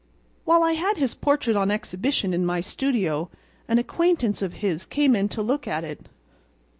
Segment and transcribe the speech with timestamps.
[0.45, 3.29] While I had his portrait on exhibition in my studio
[3.67, 6.07] an acquaintance of his came in to look at it.